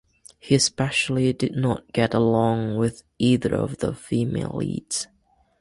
He 0.39 0.55
especially 0.55 1.31
did 1.31 1.55
not 1.55 1.93
get 1.93 2.15
along 2.15 2.77
with 2.77 3.03
either 3.19 3.53
of 3.53 3.77
the 3.77 3.93
female 3.93 4.53
leads. 4.55 5.05